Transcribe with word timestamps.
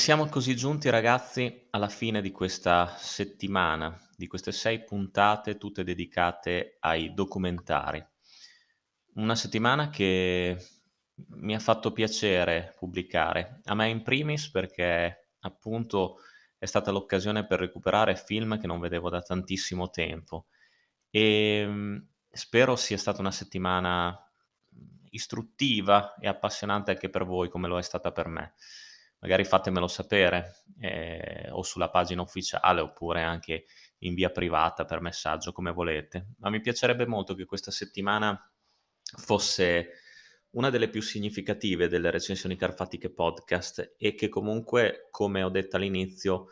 Siamo 0.00 0.24
così 0.28 0.56
giunti 0.56 0.88
ragazzi 0.88 1.66
alla 1.72 1.90
fine 1.90 2.22
di 2.22 2.30
questa 2.32 2.96
settimana, 2.96 3.94
di 4.16 4.26
queste 4.28 4.50
sei 4.50 4.82
puntate 4.82 5.58
tutte 5.58 5.84
dedicate 5.84 6.78
ai 6.80 7.12
documentari. 7.12 8.02
Una 9.16 9.34
settimana 9.34 9.90
che 9.90 10.56
mi 11.32 11.54
ha 11.54 11.58
fatto 11.58 11.92
piacere 11.92 12.74
pubblicare, 12.78 13.60
a 13.64 13.74
me 13.74 13.90
in 13.90 14.02
primis 14.02 14.50
perché 14.50 15.32
appunto 15.40 16.20
è 16.56 16.64
stata 16.64 16.90
l'occasione 16.90 17.46
per 17.46 17.58
recuperare 17.58 18.16
film 18.16 18.58
che 18.58 18.66
non 18.66 18.80
vedevo 18.80 19.10
da 19.10 19.20
tantissimo 19.20 19.90
tempo 19.90 20.46
e 21.10 21.58
ehm, 21.60 22.08
spero 22.30 22.74
sia 22.74 22.96
stata 22.96 23.20
una 23.20 23.30
settimana 23.30 24.18
istruttiva 25.10 26.14
e 26.14 26.26
appassionante 26.26 26.92
anche 26.92 27.10
per 27.10 27.26
voi 27.26 27.50
come 27.50 27.68
lo 27.68 27.76
è 27.76 27.82
stata 27.82 28.12
per 28.12 28.28
me 28.28 28.54
magari 29.20 29.44
fatemelo 29.44 29.86
sapere 29.86 30.64
eh, 30.80 31.48
o 31.50 31.62
sulla 31.62 31.90
pagina 31.90 32.22
ufficiale 32.22 32.80
oppure 32.80 33.22
anche 33.22 33.64
in 33.98 34.14
via 34.14 34.30
privata 34.30 34.84
per 34.84 35.00
messaggio 35.00 35.52
come 35.52 35.72
volete. 35.72 36.34
Ma 36.38 36.50
mi 36.50 36.60
piacerebbe 36.60 37.06
molto 37.06 37.34
che 37.34 37.44
questa 37.44 37.70
settimana 37.70 38.38
fosse 39.18 39.90
una 40.50 40.70
delle 40.70 40.88
più 40.88 41.00
significative 41.00 41.88
delle 41.88 42.10
recensioni 42.10 42.56
carfatiche 42.56 43.12
podcast 43.12 43.94
e 43.96 44.14
che 44.14 44.28
comunque, 44.28 45.08
come 45.10 45.42
ho 45.42 45.48
detto 45.50 45.76
all'inizio, 45.76 46.48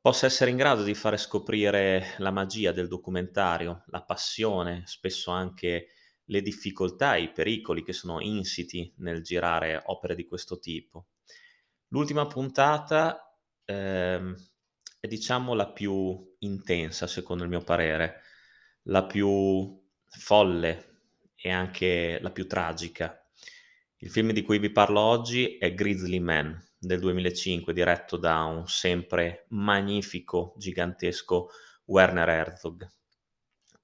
possa 0.00 0.26
essere 0.26 0.50
in 0.50 0.56
grado 0.56 0.82
di 0.82 0.94
fare 0.94 1.16
scoprire 1.16 2.14
la 2.18 2.30
magia 2.30 2.72
del 2.72 2.88
documentario, 2.88 3.84
la 3.86 4.02
passione, 4.02 4.82
spesso 4.86 5.30
anche 5.30 5.88
le 6.24 6.42
difficoltà 6.42 7.16
i 7.16 7.30
pericoli 7.32 7.82
che 7.82 7.92
sono 7.92 8.20
insiti 8.20 8.92
nel 8.98 9.22
girare 9.22 9.80
opere 9.86 10.14
di 10.14 10.26
questo 10.26 10.58
tipo. 10.58 11.06
L'ultima 11.88 12.26
puntata 12.26 13.36
ehm, 13.64 14.36
è 15.00 15.06
diciamo 15.06 15.54
la 15.54 15.70
più 15.70 16.34
intensa 16.40 17.06
secondo 17.06 17.42
il 17.42 17.48
mio 17.48 17.62
parere, 17.62 18.22
la 18.84 19.04
più 19.04 19.80
folle 20.06 20.92
e 21.34 21.50
anche 21.50 22.18
la 22.20 22.30
più 22.30 22.46
tragica. 22.46 23.18
Il 23.98 24.10
film 24.10 24.32
di 24.32 24.42
cui 24.42 24.58
vi 24.58 24.70
parlo 24.70 25.00
oggi 25.00 25.56
è 25.56 25.74
Grizzly 25.74 26.18
Man 26.18 26.58
del 26.78 27.00
2005, 27.00 27.72
diretto 27.72 28.16
da 28.16 28.42
un 28.44 28.66
sempre 28.66 29.46
magnifico, 29.48 30.54
gigantesco 30.56 31.48
Werner 31.86 32.28
Herzog. 32.28 32.86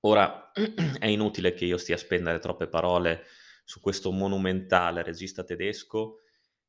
Ora 0.00 0.52
è 0.98 1.06
inutile 1.06 1.52
che 1.54 1.64
io 1.64 1.76
stia 1.76 1.94
a 1.94 1.98
spendere 1.98 2.38
troppe 2.38 2.66
parole 2.66 3.24
su 3.64 3.80
questo 3.80 4.10
monumentale 4.10 5.02
regista 5.02 5.44
tedesco 5.44 6.20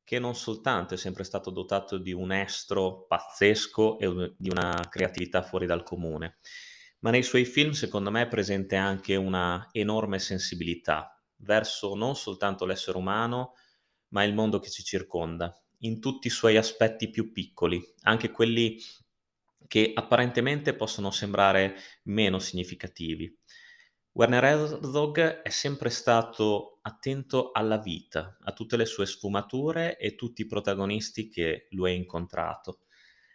che 0.04 0.18
non 0.18 0.34
soltanto 0.34 0.94
è 0.94 0.96
sempre 0.96 1.24
stato 1.24 1.50
dotato 1.50 1.98
di 1.98 2.12
un 2.12 2.32
estro 2.32 3.06
pazzesco 3.06 3.98
e 3.98 4.34
di 4.36 4.50
una 4.50 4.86
creatività 4.90 5.42
fuori 5.42 5.66
dal 5.66 5.82
comune, 5.82 6.38
ma 7.00 7.10
nei 7.10 7.22
suoi 7.22 7.44
film 7.44 7.70
secondo 7.72 8.10
me 8.10 8.22
è 8.22 8.28
presente 8.28 8.76
anche 8.76 9.16
una 9.16 9.68
enorme 9.72 10.18
sensibilità 10.18 11.20
verso 11.36 11.94
non 11.94 12.14
soltanto 12.16 12.64
l'essere 12.64 12.98
umano, 12.98 13.54
ma 14.08 14.22
il 14.24 14.34
mondo 14.34 14.58
che 14.58 14.70
ci 14.70 14.82
circonda, 14.84 15.52
in 15.78 16.00
tutti 16.00 16.28
i 16.28 16.30
suoi 16.30 16.56
aspetti 16.56 17.10
più 17.10 17.32
piccoli, 17.32 17.82
anche 18.02 18.30
quelli 18.30 18.78
che 19.66 19.92
apparentemente 19.94 20.74
possono 20.74 21.10
sembrare 21.10 21.76
meno 22.04 22.38
significativi. 22.38 23.34
Werner 24.14 24.44
Herzog 24.44 25.40
è 25.40 25.48
sempre 25.48 25.88
stato 25.88 26.80
attento 26.82 27.50
alla 27.50 27.78
vita, 27.78 28.36
a 28.42 28.52
tutte 28.52 28.76
le 28.76 28.84
sue 28.84 29.06
sfumature 29.06 29.96
e 29.96 30.16
tutti 30.16 30.42
i 30.42 30.46
protagonisti 30.46 31.30
che 31.30 31.68
lui 31.70 31.92
ha 31.92 31.94
incontrato. 31.94 32.80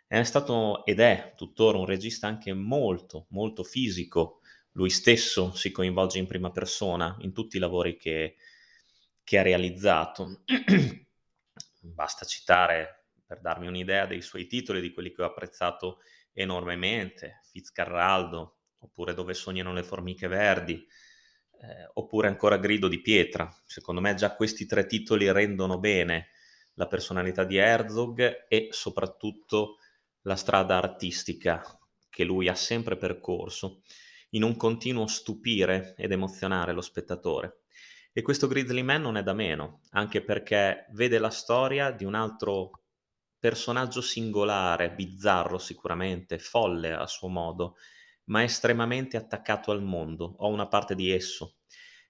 È 0.06 0.22
stato 0.22 0.86
ed 0.86 1.00
è 1.00 1.34
tuttora 1.36 1.80
un 1.80 1.88
regista 1.88 2.28
anche 2.28 2.54
molto, 2.54 3.26
molto 3.30 3.64
fisico. 3.64 4.42
Lui 4.74 4.92
stesso 4.92 5.52
si 5.56 5.72
coinvolge 5.72 6.20
in 6.20 6.28
prima 6.28 6.52
persona 6.52 7.18
in 7.22 7.34
tutti 7.34 7.58
i 7.58 7.60
lavori 7.60 7.98
che, 7.98 8.36
che 9.24 9.40
ha 9.40 9.42
realizzato. 9.42 10.44
Basta 11.82 12.24
citare, 12.24 13.06
per 13.26 13.42
darmi 13.42 13.66
un'idea, 13.66 14.06
dei 14.06 14.22
suoi 14.22 14.46
titoli, 14.46 14.80
di 14.82 14.94
quelli 14.94 15.12
che 15.12 15.24
ho 15.24 15.26
apprezzato 15.26 16.02
enormemente, 16.34 17.42
Fitzcarraldo, 17.50 18.58
oppure 18.80 19.14
Dove 19.14 19.34
sognano 19.34 19.74
le 19.74 19.84
formiche 19.84 20.28
verdi, 20.28 20.74
eh, 20.74 21.90
oppure 21.94 22.28
ancora 22.28 22.58
Grido 22.58 22.88
di 22.88 23.02
pietra. 23.02 23.50
Secondo 23.66 24.02
me 24.02 24.14
già 24.16 24.36
questi 24.36 24.66
tre 24.66 24.86
titoli 24.86 25.32
rendono 25.32 25.80
bene 25.80 26.30
la 26.74 26.88
personalità 26.88 27.44
di 27.44 27.58
Herzog 27.58 28.46
e 28.48 28.68
soprattutto 28.72 29.78
la 30.22 30.36
strada 30.36 30.78
artistica 30.78 31.64
che 32.10 32.24
lui 32.24 32.48
ha 32.48 32.56
sempre 32.56 32.98
percorso 32.98 33.82
in 34.32 34.44
un 34.44 34.56
continuo 34.56 35.08
stupire 35.08 35.96
ed 35.98 36.12
emozionare 36.12 36.74
lo 36.74 36.82
spettatore. 36.82 37.62
E 38.12 38.22
questo 38.22 38.48
Grizzly 38.48 38.82
Man 38.82 39.02
non 39.02 39.18
è 39.18 39.24
da 39.24 39.34
meno, 39.34 39.82
anche 39.92 40.24
perché 40.24 40.88
vede 40.92 41.20
la 41.20 41.30
storia 41.30 41.92
di 41.92 42.04
un 42.04 42.16
altro 42.16 42.72
personaggio 43.40 44.02
singolare, 44.02 44.92
bizzarro 44.92 45.60
sicuramente, 45.60 46.40
folle 46.40 46.94
a 46.94 47.06
suo 47.06 47.28
modo, 47.28 47.76
ma 48.28 48.44
estremamente 48.44 49.18
attaccato 49.18 49.72
al 49.72 49.84
mondo, 49.84 50.36
o 50.38 50.48
a 50.48 50.52
una 50.52 50.68
parte 50.68 50.96
di 50.96 51.12
esso, 51.12 51.58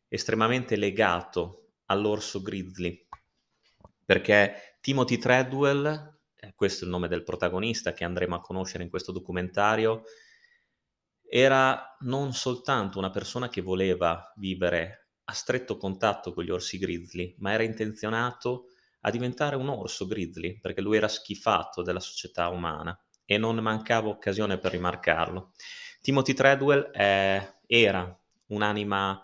estremamente 0.07 0.75
legato 0.75 1.73
all'orso 1.85 2.41
grizzly, 2.41 3.07
perché 4.05 4.77
Timothy 4.81 5.17
Treadwell, 5.17 6.19
eh, 6.35 6.53
questo 6.55 6.83
è 6.83 6.85
il 6.85 6.91
nome 6.91 7.07
del 7.07 7.23
protagonista 7.23 7.93
che 7.93 8.03
andremo 8.03 8.35
a 8.35 8.41
conoscere 8.41 8.83
in 8.83 8.89
questo 8.89 9.11
documentario, 9.11 10.03
era 11.29 11.97
non 12.01 12.33
soltanto 12.33 12.97
una 12.99 13.09
persona 13.09 13.49
che 13.49 13.61
voleva 13.61 14.31
vivere 14.37 15.09
a 15.25 15.33
stretto 15.33 15.75
contatto 15.75 16.33
con 16.33 16.45
gli 16.45 16.49
orsi 16.49 16.77
grizzly, 16.77 17.35
ma 17.39 17.51
era 17.51 17.63
intenzionato 17.63 18.67
a 19.01 19.11
diventare 19.11 19.57
un 19.57 19.67
orso 19.67 20.07
grizzly, 20.07 20.59
perché 20.59 20.79
lui 20.79 20.95
era 20.95 21.09
schifato 21.09 21.81
della 21.81 21.99
società 21.99 22.47
umana 22.47 22.97
e 23.25 23.37
non 23.37 23.57
mancava 23.57 24.07
occasione 24.07 24.57
per 24.57 24.71
rimarcarlo. 24.71 25.51
Timothy 26.01 26.33
Treadwell 26.33 26.89
è, 26.91 27.55
era 27.65 28.19
un'anima 28.47 29.21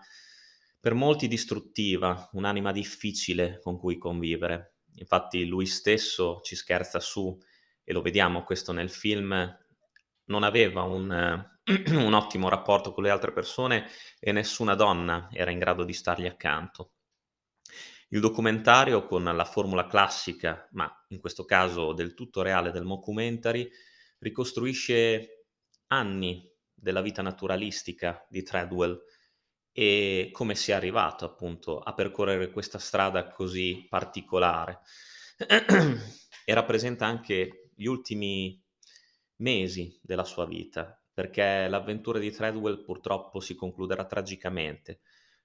per 0.80 0.94
molti 0.94 1.28
distruttiva, 1.28 2.28
un'anima 2.32 2.70
difficile 2.70 3.58
con 3.62 3.78
cui 3.78 3.96
convivere. 3.96 4.74
Infatti 4.96 5.46
lui 5.46 5.66
stesso 5.66 6.40
ci 6.42 6.54
scherza 6.56 7.00
su, 7.00 7.36
e 7.82 7.92
lo 7.92 8.02
vediamo 8.02 8.44
questo 8.44 8.72
nel 8.72 8.90
film, 8.90 9.58
non 10.26 10.42
aveva 10.42 10.82
un, 10.82 11.10
un 11.88 12.12
ottimo 12.12 12.48
rapporto 12.48 12.92
con 12.92 13.02
le 13.02 13.10
altre 13.10 13.32
persone 13.32 13.88
e 14.20 14.32
nessuna 14.32 14.74
donna 14.74 15.28
era 15.32 15.50
in 15.50 15.58
grado 15.58 15.84
di 15.84 15.92
stargli 15.92 16.26
accanto. 16.26 16.92
Il 18.08 18.20
documentario, 18.20 19.06
con 19.06 19.24
la 19.24 19.44
formula 19.44 19.86
classica, 19.86 20.68
ma 20.72 20.90
in 21.08 21.18
questo 21.18 21.44
caso 21.44 21.94
del 21.94 22.14
tutto 22.14 22.42
reale 22.42 22.70
del 22.70 22.84
mockumentary, 22.84 23.68
ricostruisce 24.18 25.46
anni 25.88 26.53
della 26.84 27.00
vita 27.00 27.22
naturalistica 27.22 28.24
di 28.28 28.42
Treadwell 28.42 29.02
e 29.72 30.28
come 30.32 30.54
sia 30.54 30.76
arrivato 30.76 31.24
appunto 31.24 31.80
a 31.80 31.94
percorrere 31.94 32.50
questa 32.50 32.78
strada 32.78 33.26
così 33.28 33.86
particolare. 33.88 34.80
e 36.44 36.52
rappresenta 36.52 37.06
anche 37.06 37.70
gli 37.74 37.86
ultimi 37.86 38.62
mesi 39.36 39.98
della 40.02 40.24
sua 40.24 40.44
vita, 40.44 41.02
perché 41.12 41.66
l'avventura 41.68 42.18
di 42.18 42.30
Treadwell 42.30 42.84
purtroppo 42.84 43.40
si 43.40 43.54
concluderà 43.54 44.04
tragicamente. 44.04 45.00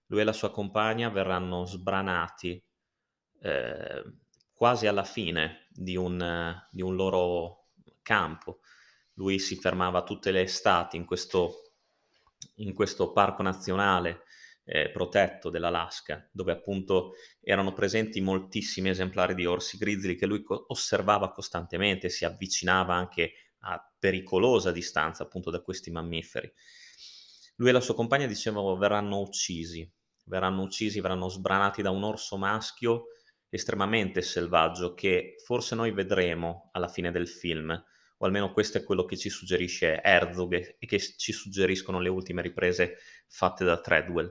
Lui 0.08 0.20
e 0.20 0.26
la 0.26 0.34
sua 0.34 0.52
compagna 0.52 1.08
verranno 1.10 1.66
sbranati 1.66 2.62
eh, 3.42 4.04
quasi 4.54 4.88
alla 4.88 5.06
fine 5.06 5.68
di 5.70 5.96
un, 5.96 6.54
di 6.70 6.82
un 6.82 6.96
loro 6.96 7.70
campo 8.02 8.60
lui 9.20 9.38
si 9.38 9.58
fermava 9.58 10.04
tutte 10.04 10.32
le 10.32 10.42
estati 10.42 10.96
in 10.96 11.06
questo, 11.06 11.74
in 12.56 12.74
questo 12.74 13.12
parco 13.12 13.44
nazionale 13.44 14.24
eh, 14.64 14.90
protetto 14.92 15.50
dell'Alaska, 15.50 16.28
dove 16.32 16.54
appunto 16.54 17.14
erano 17.42 17.74
presenti 17.74 18.22
moltissimi 18.22 18.90
esemplari 18.90 19.36
di 19.36 19.46
orsi 19.46 19.78
grizzly 19.78 20.16
che 20.16 20.26
lui 20.26 20.42
co- 20.42 20.66
osservava 20.70 21.32
costantemente, 21.32 22.08
si 22.10 22.24
avvicinava 22.24 22.96
anche 22.96 23.34
a 23.64 23.94
pericolosa 24.00 24.72
distanza 24.72 25.24
appunto 25.24 25.52
da 25.52 25.62
questi 25.62 25.92
mammiferi. 25.92 26.52
Lui 27.56 27.70
e 27.70 27.72
la 27.74 27.82
sua 27.82 27.96
compagna 27.96 28.26
dicevano 28.26 28.78
verranno 28.78 29.20
uccisi, 29.20 29.92
verranno 30.26 30.62
uccisi, 30.62 31.02
verranno 31.02 31.28
sbranati 31.28 31.82
da 31.82 31.90
un 31.90 32.04
orso 32.04 32.38
maschio 32.38 33.08
estremamente 33.50 34.22
selvaggio 34.22 34.94
che 34.94 35.36
forse 35.44 35.76
noi 35.76 35.92
vedremo 35.92 36.70
alla 36.72 36.88
fine 36.88 37.12
del 37.12 37.28
film, 37.28 37.84
o 38.22 38.26
almeno 38.26 38.52
questo 38.52 38.78
è 38.78 38.84
quello 38.84 39.06
che 39.06 39.18
ci 39.18 39.30
suggerisce 39.30 40.02
Herzog 40.02 40.76
e 40.78 40.86
che 40.86 41.00
ci 41.00 41.32
suggeriscono 41.32 42.00
le 42.00 42.10
ultime 42.10 42.42
riprese 42.42 42.98
fatte 43.28 43.64
da 43.64 43.80
Treadwell. 43.80 44.30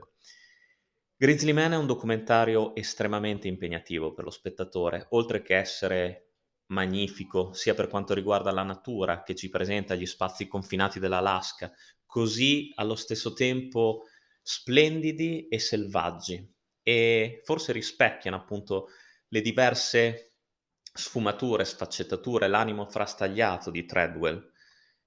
Grizzly 1.15 1.51
Man 1.51 1.73
è 1.73 1.77
un 1.77 1.87
documentario 1.87 2.73
estremamente 2.75 3.47
impegnativo 3.47 4.13
per 4.13 4.23
lo 4.23 4.29
spettatore, 4.29 5.07
oltre 5.09 5.41
che 5.41 5.57
essere 5.57 6.29
magnifico, 6.67 7.51
sia 7.53 7.73
per 7.73 7.87
quanto 7.87 8.13
riguarda 8.13 8.51
la 8.51 8.63
natura, 8.63 9.23
che 9.23 9.35
ci 9.35 9.49
presenta 9.49 9.95
gli 9.95 10.05
spazi 10.05 10.47
confinati 10.47 10.99
dell'Alaska, 10.99 11.73
così 12.05 12.71
allo 12.75 12.95
stesso 12.95 13.33
tempo 13.33 14.03
splendidi 14.41 15.47
e 15.47 15.59
selvaggi 15.59 16.55
e 16.81 17.41
forse 17.43 17.71
rispecchiano 17.71 18.37
appunto 18.37 18.87
le 19.27 19.41
diverse 19.41 20.28
sfumature, 20.99 21.65
sfaccettature, 21.65 22.47
l'animo 22.47 22.85
frastagliato 22.85 23.71
di 23.71 23.85
Treadwell 23.85 24.51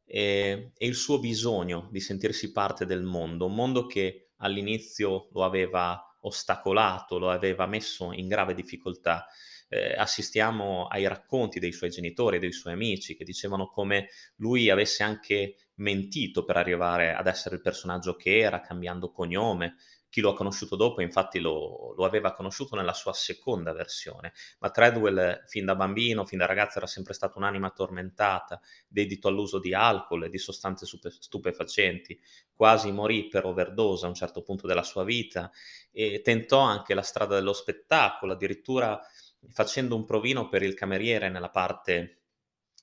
e, 0.04 0.72
e 0.76 0.86
il 0.86 0.94
suo 0.94 1.20
bisogno 1.20 1.88
di 1.90 2.00
sentirsi 2.00 2.50
parte 2.50 2.86
del 2.86 3.02
mondo, 3.02 3.46
un 3.46 3.54
mondo 3.54 3.86
che 3.86 4.30
all'inizio 4.38 5.28
lo 5.32 5.44
aveva 5.44 6.00
ostacolato, 6.22 7.18
lo 7.18 7.30
aveva 7.30 7.66
messo 7.66 8.12
in 8.12 8.28
grave 8.28 8.54
difficoltà. 8.54 9.26
Eh, 9.68 9.94
assistiamo 9.96 10.86
ai 10.86 11.06
racconti 11.06 11.58
dei 11.58 11.72
suoi 11.72 11.90
genitori 11.90 12.38
dei 12.38 12.52
suoi 12.52 12.74
amici 12.74 13.16
che 13.16 13.24
dicevano 13.24 13.68
come 13.68 14.08
lui 14.36 14.68
avesse 14.68 15.02
anche 15.02 15.56
mentito 15.76 16.44
per 16.44 16.56
arrivare 16.58 17.14
ad 17.14 17.26
essere 17.26 17.54
il 17.54 17.62
personaggio 17.62 18.14
che 18.14 18.38
era, 18.38 18.60
cambiando 18.60 19.10
cognome, 19.10 19.76
chi 20.12 20.20
lo 20.20 20.32
ha 20.32 20.34
conosciuto 20.34 20.76
dopo 20.76 21.00
infatti 21.00 21.38
lo, 21.38 21.94
lo, 21.96 22.04
aveva 22.04 22.34
conosciuto 22.34 22.76
nella 22.76 22.92
sua 22.92 23.14
seconda 23.14 23.72
versione, 23.72 24.34
ma 24.58 24.68
Treadwell 24.68 25.46
fin 25.46 25.64
da 25.64 25.74
bambino, 25.74 26.26
fin 26.26 26.36
da 26.36 26.44
ragazzo 26.44 26.76
era 26.76 26.86
sempre 26.86 27.14
stata 27.14 27.38
un'anima 27.38 27.70
tormentata, 27.70 28.60
dedito 28.86 29.28
all'uso 29.28 29.58
di 29.58 29.72
alcol 29.72 30.24
e 30.24 30.28
di 30.28 30.36
sostanze 30.36 30.84
stupefacenti, 30.86 32.20
quasi 32.54 32.92
morì 32.92 33.26
per 33.28 33.46
overdose 33.46 34.04
a 34.04 34.08
un 34.08 34.14
certo 34.14 34.42
punto 34.42 34.66
della 34.66 34.82
sua 34.82 35.02
vita 35.02 35.50
e 35.90 36.20
tentò 36.20 36.58
anche 36.58 36.92
la 36.92 37.00
strada 37.00 37.36
dello 37.36 37.54
spettacolo, 37.54 38.34
addirittura 38.34 39.00
facendo 39.48 39.96
un 39.96 40.04
provino 40.04 40.46
per 40.50 40.62
il 40.62 40.74
cameriere 40.74 41.30
nella 41.30 41.48
parte 41.48 42.18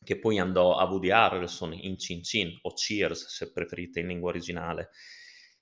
che 0.04 0.18
poi 0.18 0.40
andò 0.40 0.78
a 0.78 0.86
Woody 0.86 1.12
Harrelson 1.12 1.74
in 1.74 2.00
Cin 2.00 2.24
Cin 2.24 2.58
o 2.64 2.74
Cheers 2.74 3.28
se 3.28 3.52
preferite 3.52 4.00
in 4.00 4.08
lingua 4.08 4.30
originale. 4.30 4.90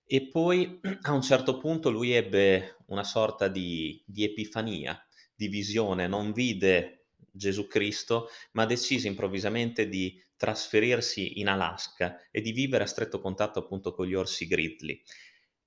E 0.09 0.29
poi 0.29 0.79
a 1.03 1.11
un 1.11 1.21
certo 1.21 1.57
punto 1.57 1.89
lui 1.89 2.13
ebbe 2.13 2.77
una 2.87 3.03
sorta 3.03 3.49
di, 3.49 4.01
di 4.05 4.23
epifania, 4.23 4.97
di 5.35 5.49
visione, 5.49 6.07
non 6.07 6.31
vide 6.31 7.07
Gesù 7.29 7.67
Cristo, 7.67 8.29
ma 8.53 8.65
decise 8.65 9.07
improvvisamente 9.07 9.89
di 9.89 10.19
trasferirsi 10.37 11.39
in 11.39 11.49
Alaska 11.49 12.21
e 12.31 12.41
di 12.41 12.53
vivere 12.53 12.85
a 12.85 12.87
stretto 12.87 13.19
contatto 13.19 13.59
appunto 13.59 13.93
con 13.93 14.07
gli 14.07 14.13
orsi 14.13 14.47
grizzly. 14.47 15.01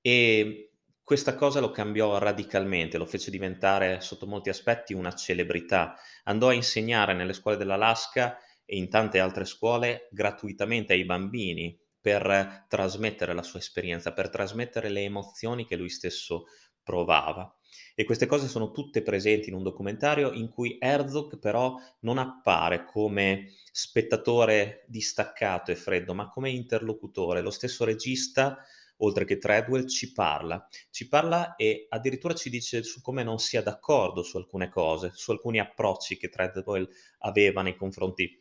E 0.00 0.72
questa 1.02 1.34
cosa 1.34 1.60
lo 1.60 1.70
cambiò 1.70 2.16
radicalmente, 2.18 2.96
lo 2.96 3.04
fece 3.04 3.30
diventare 3.30 4.00
sotto 4.00 4.26
molti 4.26 4.48
aspetti 4.48 4.94
una 4.94 5.12
celebrità. 5.12 5.96
Andò 6.24 6.48
a 6.48 6.54
insegnare 6.54 7.12
nelle 7.12 7.34
scuole 7.34 7.58
dell'Alaska 7.58 8.38
e 8.64 8.76
in 8.76 8.88
tante 8.88 9.18
altre 9.18 9.44
scuole 9.44 10.08
gratuitamente 10.10 10.94
ai 10.94 11.04
bambini 11.04 11.78
per 12.00 12.66
trasmettere 12.68 13.34
la 13.34 13.42
sua 13.42 13.58
esperienza, 13.58 14.12
per 14.12 14.30
trasmettere 14.30 14.88
le 14.88 15.02
emozioni 15.02 15.66
che 15.66 15.76
lui 15.76 15.90
stesso 15.90 16.46
provava. 16.82 17.54
E 17.94 18.04
queste 18.04 18.26
cose 18.26 18.48
sono 18.48 18.70
tutte 18.72 19.02
presenti 19.02 19.48
in 19.48 19.54
un 19.54 19.62
documentario 19.62 20.32
in 20.32 20.48
cui 20.48 20.76
Herzog 20.80 21.38
però 21.38 21.76
non 22.00 22.18
appare 22.18 22.84
come 22.84 23.52
spettatore 23.70 24.84
distaccato 24.88 25.70
e 25.70 25.76
freddo, 25.76 26.14
ma 26.14 26.28
come 26.28 26.50
interlocutore. 26.50 27.42
Lo 27.42 27.50
stesso 27.50 27.84
regista, 27.84 28.58
oltre 28.98 29.24
che 29.24 29.38
Treadwell, 29.38 29.86
ci 29.86 30.12
parla. 30.12 30.66
Ci 30.90 31.08
parla 31.08 31.54
e 31.56 31.86
addirittura 31.90 32.34
ci 32.34 32.50
dice 32.50 32.82
su 32.82 33.00
come 33.00 33.22
non 33.22 33.38
sia 33.38 33.62
d'accordo 33.62 34.22
su 34.22 34.36
alcune 34.36 34.68
cose, 34.68 35.12
su 35.14 35.30
alcuni 35.30 35.60
approcci 35.60 36.16
che 36.16 36.28
Treadwell 36.28 36.88
aveva 37.18 37.62
nei 37.62 37.76
confronti 37.76 38.36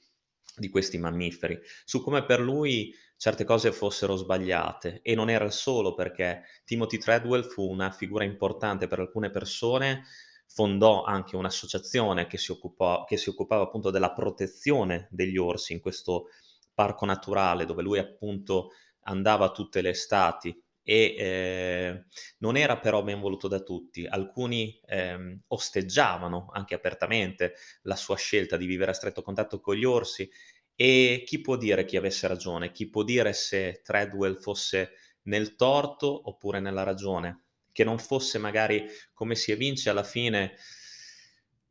di 0.59 0.69
questi 0.69 0.97
mammiferi, 0.97 1.59
su 1.85 2.03
come 2.03 2.23
per 2.23 2.39
lui 2.39 2.93
certe 3.17 3.43
cose 3.43 3.71
fossero 3.71 4.15
sbagliate. 4.15 4.99
E 5.01 5.15
non 5.15 5.29
era 5.29 5.49
solo 5.49 5.93
perché 5.93 6.43
Timothy 6.63 6.97
Treadwell 6.97 7.43
fu 7.43 7.69
una 7.69 7.91
figura 7.91 8.23
importante 8.23 8.87
per 8.87 8.99
alcune 8.99 9.29
persone, 9.29 10.03
fondò 10.45 11.03
anche 11.03 11.35
un'associazione 11.35 12.27
che 12.27 12.37
si, 12.37 12.51
occupò, 12.51 13.03
che 13.05 13.17
si 13.17 13.29
occupava 13.29 13.63
appunto 13.63 13.91
della 13.91 14.13
protezione 14.13 15.07
degli 15.11 15.37
orsi 15.37 15.73
in 15.73 15.79
questo 15.79 16.27
parco 16.73 17.05
naturale 17.05 17.65
dove 17.65 17.81
lui 17.83 17.99
appunto 17.99 18.71
andava 19.03 19.51
tutte 19.51 19.81
le 19.81 19.89
estati 19.89 20.63
e 20.83 21.15
eh, 21.17 22.03
non 22.39 22.57
era 22.57 22.79
però 22.79 23.03
ben 23.03 23.19
voluto 23.19 23.47
da 23.47 23.59
tutti. 23.59 24.05
Alcuni 24.05 24.79
eh, 24.85 25.39
osteggiavano 25.47 26.49
anche 26.51 26.75
apertamente 26.75 27.53
la 27.83 27.95
sua 27.95 28.15
scelta 28.15 28.57
di 28.57 28.65
vivere 28.65 28.91
a 28.91 28.95
stretto 28.95 29.21
contatto 29.21 29.59
con 29.59 29.75
gli 29.75 29.85
orsi 29.85 30.29
e 30.75 31.23
chi 31.25 31.41
può 31.41 31.57
dire 31.57 31.83
chi 31.83 31.97
avesse 31.97 32.25
ragione? 32.27 32.71
Chi 32.71 32.89
può 32.89 33.03
dire 33.03 33.33
se 33.33 33.81
Treadwell 33.83 34.39
fosse 34.39 34.91
nel 35.23 35.55
torto 35.55 36.29
oppure 36.29 36.61
nella 36.61 36.83
ragione? 36.83 37.43
Che 37.71 37.83
non 37.83 37.99
fosse 37.99 38.37
magari, 38.37 38.85
come 39.13 39.35
si 39.35 39.51
evince 39.51 39.89
alla 39.89 40.03
fine, 40.03 40.55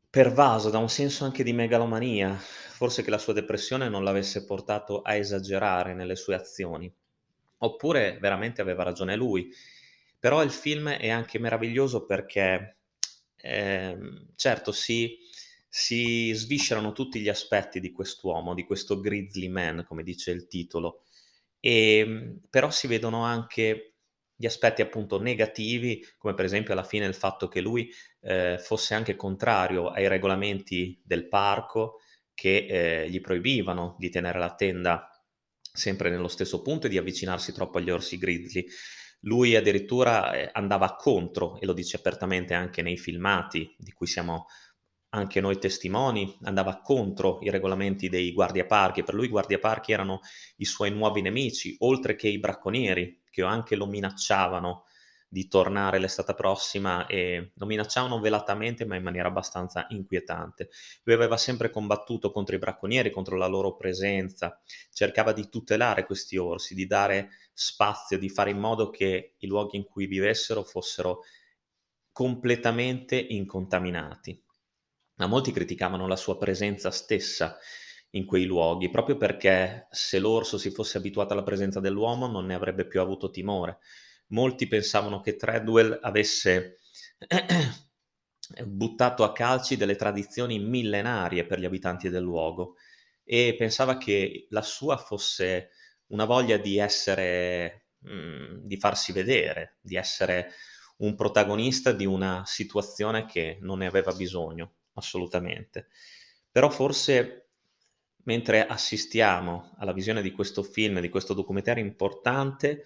pervaso 0.09 0.69
da 0.69 0.77
un 0.77 0.89
senso 0.89 1.25
anche 1.25 1.43
di 1.43 1.53
megalomania, 1.53 2.35
forse 2.35 3.01
che 3.03 3.09
la 3.09 3.17
sua 3.17 3.33
depressione 3.33 3.89
non 3.89 4.03
l'avesse 4.03 4.45
portato 4.45 5.01
a 5.01 5.15
esagerare 5.15 5.95
nelle 5.95 6.15
sue 6.15 6.35
azioni 6.35 6.93
oppure 7.59 8.17
veramente 8.19 8.61
aveva 8.61 8.83
ragione 8.83 9.15
lui. 9.15 9.49
Però 10.19 10.43
il 10.43 10.51
film 10.51 10.89
è 10.89 11.09
anche 11.09 11.39
meraviglioso 11.39 12.05
perché, 12.05 12.77
ehm, 13.37 14.33
certo, 14.35 14.71
si, 14.71 15.17
si 15.67 16.31
sviscerano 16.33 16.91
tutti 16.91 17.19
gli 17.21 17.29
aspetti 17.29 17.79
di 17.79 17.91
quest'uomo, 17.91 18.53
di 18.53 18.65
questo 18.65 18.99
grizzly 18.99 19.47
man, 19.47 19.85
come 19.87 20.03
dice 20.03 20.31
il 20.31 20.47
titolo, 20.47 21.03
e, 21.59 21.97
ehm, 21.99 22.39
però 22.49 22.69
si 22.71 22.87
vedono 22.87 23.23
anche 23.23 23.93
gli 24.35 24.45
aspetti 24.45 24.81
appunto 24.81 25.21
negativi, 25.21 26.05
come 26.17 26.33
per 26.33 26.45
esempio 26.45 26.73
alla 26.73 26.83
fine 26.83 27.05
il 27.05 27.13
fatto 27.13 27.47
che 27.49 27.59
lui 27.61 27.91
eh, 28.21 28.57
fosse 28.59 28.93
anche 28.93 29.15
contrario 29.17 29.89
ai 29.89 30.07
regolamenti 30.07 30.97
del 31.03 31.27
parco 31.27 31.99
che 32.33 33.03
eh, 33.03 33.09
gli 33.09 33.19
proibivano 33.19 33.95
di 33.99 34.09
tenere 34.09 34.39
la 34.39 34.55
tenda 34.55 35.08
sempre 35.79 36.11
nello 36.11 36.27
stesso 36.27 36.61
punto 36.61 36.85
e 36.85 36.89
di 36.89 36.97
avvicinarsi 36.97 37.51
troppo 37.51 37.79
agli 37.79 37.89
orsi 37.89 38.17
grizzly. 38.19 38.65
Lui 39.21 39.55
addirittura 39.55 40.33
eh, 40.33 40.49
andava 40.53 40.95
contro, 40.95 41.59
e 41.59 41.65
lo 41.65 41.73
dice 41.73 41.97
apertamente 41.97 42.53
anche 42.53 42.81
nei 42.81 42.97
filmati 42.97 43.75
di 43.77 43.91
cui 43.91 44.05
siamo 44.05 44.45
anche 45.11 45.41
noi 45.41 45.57
testimoni, 45.57 46.37
andava 46.43 46.81
contro 46.81 47.39
i 47.41 47.49
regolamenti 47.49 48.09
dei 48.09 48.31
guardiaparchi. 48.31 49.03
Per 49.03 49.15
lui 49.15 49.25
i 49.25 49.29
guardiaparchi 49.29 49.91
erano 49.91 50.19
i 50.57 50.65
suoi 50.65 50.91
nuovi 50.91 51.21
nemici, 51.21 51.75
oltre 51.79 52.15
che 52.15 52.27
i 52.27 52.39
bracconieri, 52.39 53.23
che 53.29 53.41
anche 53.41 53.75
lo 53.75 53.87
minacciavano 53.87 54.83
di 55.31 55.47
tornare 55.47 55.99
l'estate 55.99 56.33
prossima 56.33 57.05
e 57.05 57.51
lo 57.53 57.67
minacciavano 57.67 58.19
velatamente 58.19 58.83
ma 58.83 58.95
in 58.95 59.03
maniera 59.03 59.27
abbastanza 59.27 59.85
inquietante. 59.89 60.69
Lui 61.03 61.13
aveva 61.13 61.37
sempre 61.37 61.69
combattuto 61.69 62.31
contro 62.31 62.55
i 62.55 62.59
bracconieri, 62.59 63.11
contro 63.11 63.37
la 63.37 63.45
loro 63.45 63.75
presenza, 63.75 64.59
cercava 64.91 65.31
di 65.31 65.47
tutelare 65.47 66.05
questi 66.05 66.35
orsi, 66.35 66.73
di 66.73 66.87
dare 66.87 67.29
spazio, 67.53 68.17
di 68.17 68.27
fare 68.27 68.49
in 68.49 68.57
modo 68.57 68.89
che 68.89 69.35
i 69.37 69.47
luoghi 69.47 69.77
in 69.77 69.83
cui 69.83 70.07
vivessero 70.07 70.63
fossero 70.63 71.19
completamente 72.11 73.15
incontaminati. 73.15 74.41
Ma 75.17 75.27
molti 75.27 75.51
criticavano 75.51 76.07
la 76.07 76.15
sua 76.15 76.37
presenza 76.39 76.89
stessa 76.89 77.55
in 78.11 78.25
quei 78.25 78.45
luoghi, 78.45 78.89
proprio 78.89 79.15
perché 79.15 79.87
se 79.91 80.17
l'orso 80.17 80.57
si 80.57 80.71
fosse 80.71 80.97
abituato 80.97 81.33
alla 81.33 81.43
presenza 81.43 81.79
dell'uomo 81.79 82.25
non 82.25 82.47
ne 82.47 82.55
avrebbe 82.55 82.87
più 82.87 82.99
avuto 82.99 83.29
timore 83.29 83.77
molti 84.29 84.67
pensavano 84.67 85.21
che 85.21 85.35
Treadwell 85.35 85.99
avesse 86.01 86.79
buttato 88.65 89.23
a 89.23 89.31
calci 89.31 89.77
delle 89.77 89.95
tradizioni 89.95 90.59
millenarie 90.59 91.45
per 91.45 91.59
gli 91.59 91.65
abitanti 91.65 92.09
del 92.09 92.23
luogo 92.23 92.75
e 93.23 93.55
pensava 93.57 93.97
che 93.97 94.47
la 94.49 94.63
sua 94.63 94.97
fosse 94.97 95.69
una 96.07 96.25
voglia 96.25 96.57
di 96.57 96.77
essere, 96.79 97.89
mm, 98.07 98.65
di 98.65 98.77
farsi 98.77 99.11
vedere, 99.11 99.77
di 99.81 99.95
essere 99.95 100.51
un 100.97 101.15
protagonista 101.15 101.91
di 101.91 102.05
una 102.05 102.43
situazione 102.45 103.25
che 103.25 103.57
non 103.61 103.79
ne 103.79 103.85
aveva 103.85 104.11
bisogno, 104.13 104.73
assolutamente. 104.93 105.89
Però 106.51 106.69
forse 106.69 107.49
mentre 108.23 108.65
assistiamo 108.65 109.75
alla 109.77 109.93
visione 109.93 110.21
di 110.21 110.31
questo 110.31 110.61
film, 110.63 110.99
di 110.99 111.09
questo 111.09 111.33
documentario 111.33 111.83
importante, 111.83 112.83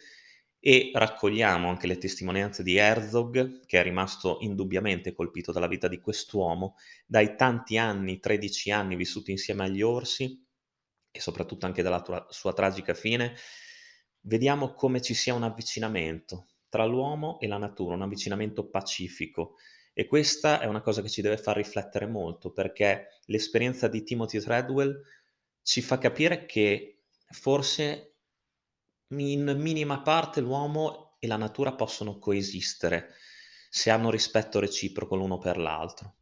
e 0.65 0.91
raccogliamo 0.93 1.67
anche 1.67 1.88
le 1.88 1.98
testimonianze 1.98 2.63
di 2.63 2.77
Herzog, 2.77 3.65
che 3.65 3.82
è 3.82 3.84
rimasto 3.84 4.38
indubbiamente 4.39 5.12
colpito 5.12 5.51
dalla 5.51 5.67
vita 5.67 5.89
di 5.89 6.00
quest'uomo, 6.00 6.77
dai 7.05 7.36
tanti 7.36 7.77
anni, 7.77 8.22
13 8.22 8.72
anni 8.72 8.96
vissuti 8.96 9.32
insieme 9.32 9.65
agli 9.65 9.82
orsi 9.82 10.41
e 11.12 11.20
soprattutto 11.20 11.65
anche 11.65 11.82
dalla 11.82 12.01
tua, 12.01 12.25
sua 12.29 12.53
tragica 12.53 12.93
fine, 12.93 13.36
vediamo 14.22 14.74
come 14.74 15.01
ci 15.01 15.13
sia 15.13 15.34
un 15.34 15.43
avvicinamento 15.43 16.48
tra 16.70 16.86
l'uomo 16.86 17.41
e 17.41 17.48
la 17.48 17.58
natura, 17.58 17.96
un 17.96 18.03
avvicinamento 18.03 18.70
pacifico. 18.70 19.58
E 19.91 20.08
questa 20.08 20.62
è 20.62 20.65
una 20.65 20.79
cosa 20.79 21.01
che 21.01 21.10
ci 21.10 21.22
deve 21.22 21.36
far 21.36 21.58
riflettere 21.58 22.08
molto, 22.08 22.53
perché 22.53 23.20
l'esperienza 23.25 23.89
di 23.89 24.01
Timothy 24.03 24.39
Treadwell 24.39 25.03
ci 25.62 25.82
fa 25.82 25.98
capire 25.98 26.46
che 26.46 27.01
forse 27.32 28.12
in 29.20 29.55
minima 29.60 30.01
parte 30.01 30.41
l'uomo 30.41 31.15
e 31.20 31.27
la 31.27 31.38
natura 31.38 31.74
possono 31.74 32.20
coesistere 32.20 33.13
se 33.70 33.89
hanno 33.89 34.10
rispetto 34.10 34.60
reciproco 34.60 35.15
l'uno 35.15 35.38
per 35.38 35.58
l'altro. 35.58 36.15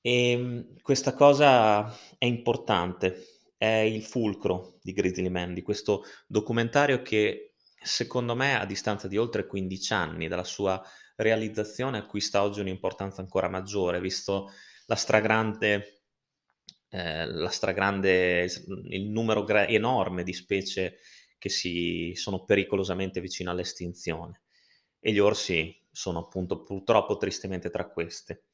E 0.00 0.30
ehm, 0.30 0.80
questa 0.82 1.14
cosa 1.14 1.92
è 2.18 2.26
importante, 2.26 3.44
è 3.56 3.66
il 3.66 4.02
fulcro 4.02 4.78
di 4.82 4.92
Grizzly 4.92 5.28
Man, 5.28 5.54
di 5.54 5.62
questo 5.62 6.04
documentario 6.26 7.02
che 7.02 7.54
secondo 7.82 8.34
me 8.34 8.58
a 8.58 8.66
distanza 8.66 9.08
di 9.08 9.16
oltre 9.16 9.46
15 9.46 9.92
anni 9.92 10.28
dalla 10.28 10.44
sua 10.44 10.82
realizzazione 11.16 11.98
acquista 11.98 12.42
oggi 12.42 12.60
un'importanza 12.60 13.20
ancora 13.20 13.48
maggiore, 13.48 14.00
visto 14.00 14.50
la 14.86 14.96
stragrande, 14.96 16.02
eh, 16.88 17.26
la 17.26 17.48
stragrande 17.48 18.48
il 18.90 19.08
numero 19.08 19.44
gra- 19.44 19.66
enorme 19.66 20.22
di 20.22 20.32
specie 20.32 20.98
che 21.38 21.48
si 21.48 22.12
sono 22.14 22.44
pericolosamente 22.44 23.20
vicino 23.20 23.50
all'estinzione 23.50 24.42
e 25.00 25.12
gli 25.12 25.18
orsi 25.18 25.74
sono 25.90 26.18
appunto 26.20 26.62
purtroppo 26.62 27.16
tristemente 27.16 27.70
tra 27.70 27.88
queste. 27.88 28.44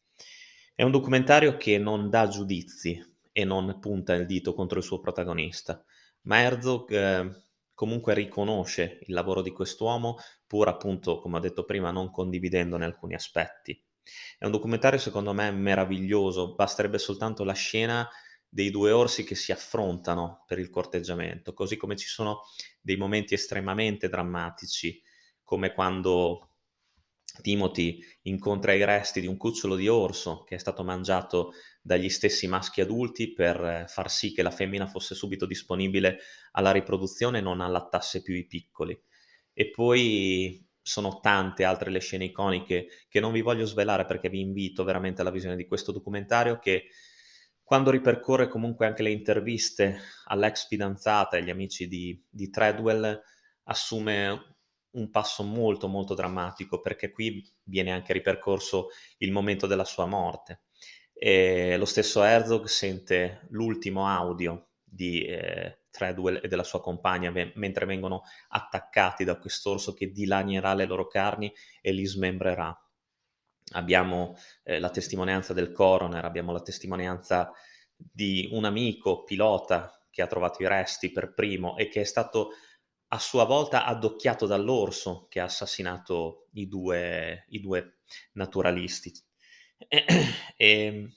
È 0.74 0.82
un 0.82 0.90
documentario 0.90 1.56
che 1.56 1.78
non 1.78 2.08
dà 2.08 2.28
giudizi 2.28 3.02
e 3.32 3.44
non 3.44 3.78
punta 3.80 4.14
il 4.14 4.26
dito 4.26 4.54
contro 4.54 4.78
il 4.78 4.84
suo 4.84 5.00
protagonista, 5.00 5.82
ma 6.22 6.40
Herzog 6.40 6.92
eh, 6.92 7.44
comunque 7.74 8.14
riconosce 8.14 8.98
il 9.06 9.14
lavoro 9.14 9.42
di 9.42 9.50
quest'uomo, 9.50 10.18
pur 10.46 10.68
appunto, 10.68 11.18
come 11.18 11.38
ho 11.38 11.40
detto 11.40 11.64
prima, 11.64 11.90
non 11.90 12.10
condividendone 12.10 12.84
alcuni 12.84 13.14
aspetti. 13.14 13.82
È 14.38 14.44
un 14.44 14.50
documentario 14.50 14.98
secondo 14.98 15.32
me 15.32 15.50
meraviglioso, 15.50 16.54
basterebbe 16.54 16.98
soltanto 16.98 17.44
la 17.44 17.54
scena 17.54 18.08
dei 18.54 18.70
due 18.70 18.90
orsi 18.90 19.24
che 19.24 19.34
si 19.34 19.50
affrontano 19.50 20.44
per 20.46 20.58
il 20.58 20.68
corteggiamento, 20.68 21.54
così 21.54 21.78
come 21.78 21.96
ci 21.96 22.06
sono 22.06 22.42
dei 22.82 22.96
momenti 22.96 23.32
estremamente 23.32 24.10
drammatici, 24.10 25.02
come 25.42 25.72
quando 25.72 26.50
Timothy 27.40 27.98
incontra 28.24 28.74
i 28.74 28.84
resti 28.84 29.22
di 29.22 29.26
un 29.26 29.38
cucciolo 29.38 29.74
di 29.74 29.88
orso 29.88 30.44
che 30.44 30.56
è 30.56 30.58
stato 30.58 30.84
mangiato 30.84 31.52
dagli 31.80 32.10
stessi 32.10 32.46
maschi 32.46 32.82
adulti 32.82 33.32
per 33.32 33.86
far 33.88 34.10
sì 34.10 34.34
che 34.34 34.42
la 34.42 34.50
femmina 34.50 34.86
fosse 34.86 35.14
subito 35.14 35.46
disponibile 35.46 36.18
alla 36.50 36.72
riproduzione 36.72 37.38
e 37.38 37.40
non 37.40 37.62
allattasse 37.62 38.20
più 38.20 38.34
i 38.34 38.46
piccoli. 38.46 39.00
E 39.54 39.70
poi 39.70 40.62
sono 40.82 41.20
tante 41.20 41.64
altre 41.64 41.90
le 41.90 42.00
scene 42.00 42.26
iconiche 42.26 42.86
che 43.08 43.18
non 43.18 43.32
vi 43.32 43.40
voglio 43.40 43.64
svelare 43.64 44.04
perché 44.04 44.28
vi 44.28 44.40
invito 44.40 44.84
veramente 44.84 45.22
alla 45.22 45.30
visione 45.30 45.56
di 45.56 45.66
questo 45.66 45.90
documentario 45.90 46.58
che 46.58 46.88
quando 47.64 47.90
ripercorre 47.90 48.48
comunque 48.48 48.86
anche 48.86 49.02
le 49.02 49.10
interviste 49.10 50.00
all'ex 50.26 50.66
fidanzata 50.66 51.36
e 51.36 51.40
agli 51.40 51.50
amici 51.50 51.88
di, 51.88 52.22
di 52.28 52.50
Treadwell 52.50 53.20
assume 53.64 54.56
un 54.92 55.10
passo 55.10 55.42
molto 55.42 55.88
molto 55.88 56.14
drammatico 56.14 56.80
perché 56.80 57.10
qui 57.10 57.42
viene 57.64 57.92
anche 57.92 58.12
ripercorso 58.12 58.88
il 59.18 59.32
momento 59.32 59.66
della 59.66 59.84
sua 59.84 60.06
morte. 60.06 60.62
E 61.14 61.76
lo 61.76 61.84
stesso 61.84 62.22
Herzog 62.22 62.66
sente 62.66 63.46
l'ultimo 63.50 64.06
audio 64.06 64.70
di 64.84 65.24
eh, 65.24 65.84
Treadwell 65.90 66.40
e 66.42 66.48
della 66.48 66.64
sua 66.64 66.80
compagna 66.80 67.30
ve- 67.30 67.52
mentre 67.54 67.86
vengono 67.86 68.22
attaccati 68.48 69.24
da 69.24 69.38
quest'orso 69.38 69.94
che 69.94 70.10
dilanierà 70.10 70.74
le 70.74 70.84
loro 70.84 71.06
carni 71.06 71.52
e 71.80 71.92
li 71.92 72.04
smembrerà. 72.04 72.76
Abbiamo 73.72 74.36
eh, 74.62 74.78
la 74.78 74.90
testimonianza 74.90 75.52
del 75.52 75.72
coroner, 75.72 76.24
abbiamo 76.24 76.52
la 76.52 76.62
testimonianza 76.62 77.52
di 77.94 78.48
un 78.52 78.64
amico 78.64 79.22
pilota 79.24 79.96
che 80.10 80.22
ha 80.22 80.26
trovato 80.26 80.62
i 80.62 80.68
resti 80.68 81.10
per 81.10 81.32
primo 81.32 81.76
e 81.76 81.88
che 81.88 82.02
è 82.02 82.04
stato 82.04 82.50
a 83.08 83.18
sua 83.18 83.44
volta 83.44 83.84
addocchiato 83.84 84.46
dall'orso 84.46 85.26
che 85.28 85.40
ha 85.40 85.44
assassinato 85.44 86.48
i 86.52 86.66
due, 86.66 87.44
i 87.48 87.60
due 87.60 87.98
naturalisti. 88.32 89.12
E, 89.88 90.04
e, 90.56 91.12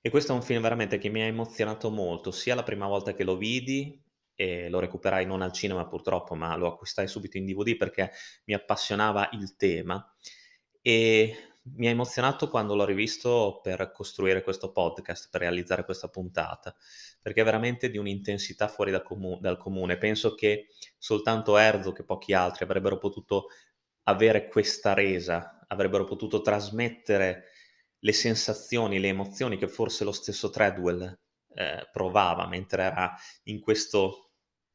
e, 0.00 0.10
questo 0.10 0.32
è 0.32 0.34
un 0.34 0.42
film 0.42 0.62
veramente 0.62 0.98
che 0.98 1.08
mi 1.08 1.22
ha 1.22 1.26
emozionato 1.26 1.90
molto, 1.90 2.30
sia 2.30 2.54
la 2.54 2.62
prima 2.62 2.86
volta 2.86 3.14
che 3.14 3.24
lo 3.24 3.36
vidi, 3.36 4.00
e 4.34 4.68
lo 4.68 4.78
recuperai 4.78 5.26
non 5.26 5.42
al 5.42 5.52
cinema 5.52 5.88
purtroppo, 5.88 6.36
ma 6.36 6.54
lo 6.54 6.68
acquistai 6.68 7.08
subito 7.08 7.36
in 7.36 7.44
DVD 7.44 7.76
perché 7.76 8.12
mi 8.44 8.54
appassionava 8.54 9.28
il 9.32 9.56
tema, 9.56 10.14
e 10.80 11.36
mi 11.76 11.86
ha 11.86 11.90
emozionato 11.90 12.48
quando 12.48 12.74
l'ho 12.74 12.84
rivisto 12.84 13.60
per 13.62 13.90
costruire 13.92 14.42
questo 14.42 14.72
podcast, 14.72 15.28
per 15.30 15.40
realizzare 15.40 15.84
questa 15.84 16.08
puntata, 16.08 16.74
perché 17.20 17.40
è 17.40 17.44
veramente 17.44 17.90
di 17.90 17.98
un'intensità 17.98 18.68
fuori 18.68 18.90
da 18.90 19.02
comu- 19.02 19.40
dal 19.40 19.56
comune. 19.56 19.98
Penso 19.98 20.34
che 20.34 20.68
soltanto 20.96 21.56
Erzo 21.56 21.92
che 21.92 22.04
pochi 22.04 22.32
altri 22.34 22.64
avrebbero 22.64 22.98
potuto 22.98 23.48
avere 24.04 24.48
questa 24.48 24.94
resa, 24.94 25.64
avrebbero 25.68 26.04
potuto 26.04 26.40
trasmettere 26.40 27.44
le 27.98 28.12
sensazioni, 28.12 29.00
le 29.00 29.08
emozioni 29.08 29.58
che 29.58 29.68
forse 29.68 30.04
lo 30.04 30.12
stesso 30.12 30.50
Treadwell 30.50 31.18
eh, 31.54 31.88
provava 31.92 32.46
mentre 32.46 32.82
era 32.82 33.14
in 33.44 33.60
questo, 33.60 34.32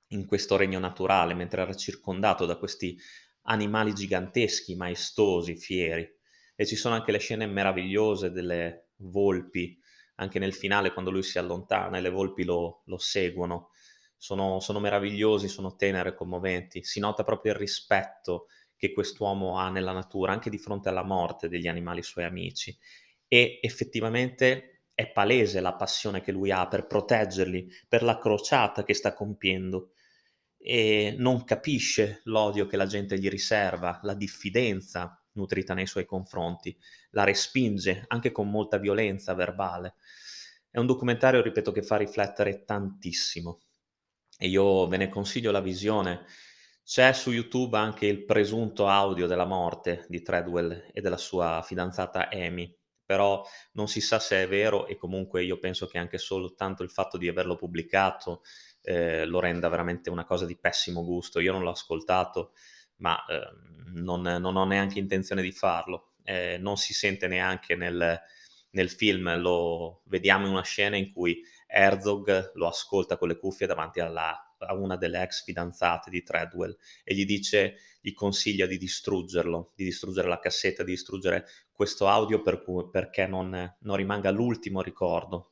in 0.07 0.25
questo 0.25 0.55
regno 0.57 0.79
naturale, 0.79 1.33
mentre 1.33 1.61
era 1.61 1.73
circondato 1.73 2.45
da 2.45 2.57
questi 2.57 2.97
animali 3.43 3.93
giganteschi, 3.93 4.75
maestosi, 4.75 5.55
fieri 5.55 6.21
e 6.55 6.65
ci 6.65 6.75
sono 6.75 6.95
anche 6.95 7.11
le 7.11 7.17
scene 7.19 7.45
meravigliose 7.45 8.31
delle 8.31 8.89
volpi, 8.97 9.77
anche 10.15 10.39
nel 10.39 10.53
finale 10.53 10.93
quando 10.93 11.11
lui 11.11 11.23
si 11.23 11.37
allontana 11.39 11.97
e 11.97 12.01
le 12.01 12.09
volpi 12.09 12.43
lo, 12.43 12.83
lo 12.85 12.97
seguono. 12.97 13.69
Sono, 14.17 14.59
sono, 14.59 14.79
meravigliosi, 14.79 15.47
sono 15.47 15.75
tenere 15.75 16.09
e 16.09 16.15
commoventi. 16.15 16.83
Si 16.83 16.99
nota 16.99 17.23
proprio 17.23 17.53
il 17.53 17.59
rispetto 17.59 18.47
che 18.77 18.93
quest'uomo 18.93 19.57
ha 19.57 19.69
nella 19.69 19.91
natura, 19.91 20.31
anche 20.31 20.49
di 20.49 20.57
fronte 20.57 20.89
alla 20.89 21.03
morte 21.03 21.49
degli 21.49 21.67
animali 21.67 22.03
suoi 22.03 22.23
amici. 22.23 22.77
E 23.27 23.59
effettivamente 23.61 24.83
è 24.93 25.11
palese 25.11 25.59
la 25.59 25.75
passione 25.75 26.21
che 26.21 26.31
lui 26.31 26.51
ha 26.51 26.67
per 26.67 26.85
proteggerli, 26.85 27.67
per 27.87 28.03
la 28.03 28.17
crociata 28.17 28.83
che 28.83 28.93
sta 28.93 29.13
compiendo. 29.13 29.91
E 30.57 31.15
non 31.17 31.43
capisce 31.43 32.21
l'odio 32.25 32.67
che 32.67 32.77
la 32.77 32.85
gente 32.85 33.19
gli 33.19 33.27
riserva, 33.27 33.99
la 34.03 34.13
diffidenza 34.13 35.22
nutrita 35.33 35.73
nei 35.73 35.87
suoi 35.87 36.05
confronti, 36.05 36.77
la 37.11 37.23
respinge 37.23 38.05
anche 38.07 38.31
con 38.31 38.49
molta 38.49 38.77
violenza 38.77 39.33
verbale. 39.33 39.95
È 40.69 40.79
un 40.79 40.85
documentario, 40.85 41.41
ripeto, 41.41 41.71
che 41.71 41.83
fa 41.83 41.97
riflettere 41.97 42.63
tantissimo 42.65 43.61
e 44.37 44.47
io 44.47 44.87
ve 44.87 44.97
ne 44.97 45.09
consiglio 45.09 45.51
la 45.51 45.61
visione. 45.61 46.25
C'è 46.83 47.13
su 47.13 47.31
YouTube 47.31 47.77
anche 47.77 48.07
il 48.07 48.25
presunto 48.25 48.87
audio 48.87 49.27
della 49.27 49.45
morte 49.45 50.05
di 50.09 50.21
Treadwell 50.21 50.89
e 50.91 50.99
della 50.99 51.17
sua 51.17 51.61
fidanzata 51.63 52.29
Amy, 52.29 52.75
però 53.05 53.41
non 53.73 53.87
si 53.87 54.01
sa 54.01 54.19
se 54.19 54.43
è 54.43 54.47
vero 54.47 54.87
e 54.87 54.97
comunque 54.97 55.43
io 55.43 55.59
penso 55.59 55.85
che 55.87 55.97
anche 55.97 56.17
soltanto 56.17 56.83
il 56.83 56.89
fatto 56.89 57.17
di 57.17 57.27
averlo 57.27 57.55
pubblicato 57.55 58.41
eh, 58.81 59.25
lo 59.25 59.39
renda 59.39 59.69
veramente 59.69 60.09
una 60.09 60.25
cosa 60.25 60.45
di 60.45 60.57
pessimo 60.57 61.05
gusto. 61.05 61.39
Io 61.39 61.53
non 61.53 61.63
l'ho 61.63 61.69
ascoltato, 61.71 62.51
ma 63.03 63.23
eh, 63.25 63.49
non, 63.95 64.21
non, 64.21 64.55
ho 64.55 64.65
neanche 64.65 64.97
intenzione 64.97 65.41
di 65.41 65.51
farlo. 65.51 66.13
Eh, 66.23 66.57
non 66.57 66.77
si 66.77 66.93
sente 66.93 67.27
neanche 67.27 67.75
nel, 67.75 68.17
nel, 68.71 68.89
film, 68.89 69.37
lo 69.39 70.03
vediamo 70.05 70.45
in 70.45 70.53
una 70.53 70.63
scena 70.63 70.95
in 70.95 71.11
cui 71.11 71.43
Herzog 71.67 72.53
lo 72.55 72.67
ascolta 72.67 73.17
con 73.17 73.27
le 73.27 73.37
cuffie 73.37 73.67
davanti 73.67 73.99
alla, 73.99 74.55
a 74.57 74.73
una 74.73 74.95
delle 74.95 75.21
ex 75.21 75.43
fidanzate 75.43 76.09
di 76.09 76.23
Treadwell 76.23 76.75
e 77.03 77.13
gli 77.13 77.25
dice, 77.25 77.75
gli 77.99 78.13
consiglia 78.13 78.65
di 78.65 78.77
distruggerlo, 78.77 79.73
di 79.75 79.83
distruggere 79.83 80.29
la 80.29 80.39
cassetta, 80.39 80.83
di 80.83 80.91
distruggere 80.91 81.45
questo 81.73 82.07
audio 82.07 82.41
per 82.41 82.63
cui, 82.63 82.89
perché 82.89 83.27
non, 83.27 83.75
non 83.81 83.95
rimanga 83.97 84.31
l'ultimo 84.31 84.81
ricordo 84.81 85.51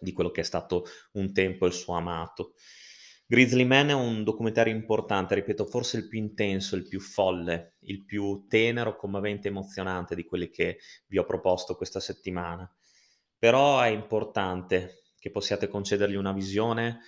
di 0.00 0.12
quello 0.12 0.32
che 0.32 0.40
è 0.40 0.44
stato 0.44 0.84
un 1.12 1.32
tempo 1.32 1.64
il 1.64 1.72
suo 1.72 1.94
amato. 1.94 2.54
Grizzly 3.32 3.64
Man 3.64 3.88
è 3.88 3.94
un 3.94 4.24
documentario 4.24 4.74
importante, 4.74 5.34
ripeto, 5.34 5.64
forse 5.64 5.96
il 5.96 6.06
più 6.06 6.18
intenso, 6.18 6.76
il 6.76 6.86
più 6.86 7.00
folle, 7.00 7.76
il 7.84 8.04
più 8.04 8.44
tenero, 8.46 8.94
commovente, 8.94 9.48
emozionante 9.48 10.14
di 10.14 10.26
quelli 10.26 10.50
che 10.50 10.80
vi 11.06 11.16
ho 11.16 11.24
proposto 11.24 11.74
questa 11.74 11.98
settimana. 11.98 12.70
Però 13.38 13.80
è 13.80 13.88
importante 13.88 15.04
che 15.18 15.30
possiate 15.30 15.66
concedergli 15.66 16.14
una 16.14 16.34
visione 16.34 16.98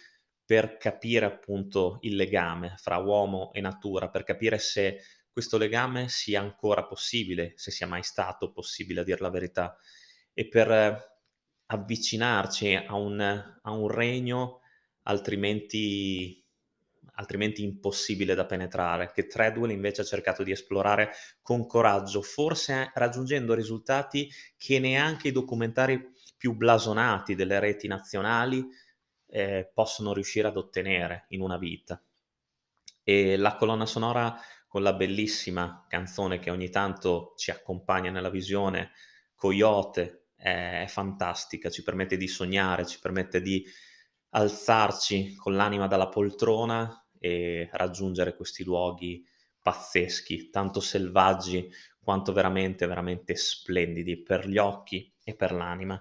per 0.46 0.78
capire 0.78 1.26
appunto 1.26 1.98
il 2.00 2.16
legame 2.16 2.72
fra 2.78 2.96
uomo 2.96 3.52
e 3.52 3.60
natura, 3.60 4.08
per 4.08 4.24
capire 4.24 4.56
se 4.56 5.00
questo 5.30 5.58
legame 5.58 6.08
sia 6.08 6.40
ancora 6.40 6.84
possibile, 6.84 7.52
se 7.56 7.70
sia 7.70 7.86
mai 7.86 8.02
stato 8.02 8.50
possibile 8.50 9.00
a 9.00 9.04
dire 9.04 9.20
la 9.20 9.28
verità, 9.28 9.76
e 10.32 10.48
per 10.48 11.18
avvicinarci 11.66 12.76
a 12.76 12.94
un, 12.94 13.20
a 13.20 13.70
un 13.70 13.88
regno 13.88 14.60
altrimenti 15.04 16.44
altrimenti 17.16 17.62
impossibile 17.62 18.34
da 18.34 18.44
penetrare, 18.44 19.12
che 19.12 19.26
Treadwell 19.26 19.70
invece 19.70 20.00
ha 20.00 20.04
cercato 20.04 20.42
di 20.42 20.50
esplorare 20.50 21.12
con 21.42 21.66
coraggio, 21.66 22.22
forse 22.22 22.90
raggiungendo 22.94 23.54
risultati 23.54 24.28
che 24.56 24.78
neanche 24.78 25.28
i 25.28 25.32
documentari 25.32 26.10
più 26.36 26.54
blasonati 26.54 27.34
delle 27.34 27.60
reti 27.60 27.86
nazionali 27.86 28.66
eh, 29.28 29.70
possono 29.72 30.12
riuscire 30.12 30.48
ad 30.48 30.56
ottenere 30.56 31.26
in 31.28 31.40
una 31.40 31.56
vita. 31.56 32.02
E 33.02 33.36
la 33.36 33.54
colonna 33.56 33.86
sonora 33.86 34.36
con 34.66 34.82
la 34.82 34.94
bellissima 34.94 35.86
canzone 35.88 36.40
che 36.40 36.50
ogni 36.50 36.68
tanto 36.68 37.34
ci 37.36 37.50
accompagna 37.50 38.10
nella 38.10 38.30
visione, 38.30 38.90
Coyote, 39.36 40.30
è, 40.34 40.84
fantastica, 40.88 41.70
ci 41.70 41.82
permette 41.82 42.16
di 42.16 42.26
sognare, 42.26 42.86
ci 42.86 42.98
permette 42.98 43.40
di 43.40 43.64
alzarci 44.36 45.34
con 45.36 45.54
l'anima 45.54 45.86
dalla 45.86 46.08
poltrona 46.08 47.06
e 47.18 47.68
raggiungere 47.72 48.36
questi 48.36 48.64
luoghi 48.64 49.24
pazzeschi, 49.62 50.50
tanto 50.50 50.80
selvaggi 50.80 51.70
quanto 52.00 52.32
veramente, 52.32 52.86
veramente 52.86 53.34
splendidi 53.36 54.22
per 54.22 54.46
gli 54.46 54.58
occhi 54.58 55.10
e 55.22 55.34
per 55.34 55.52
l'anima. 55.52 56.00